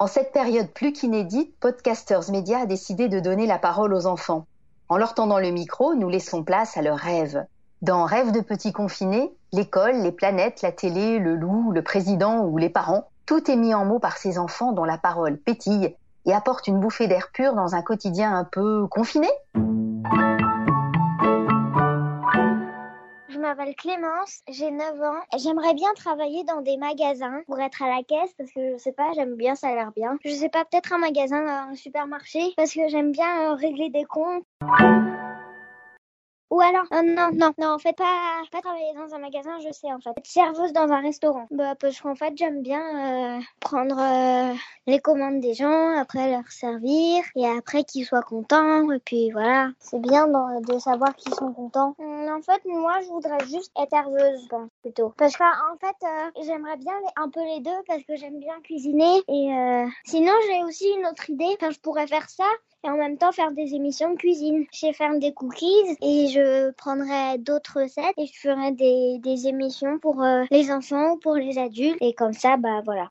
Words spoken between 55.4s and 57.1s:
en fait, j'aimerais bien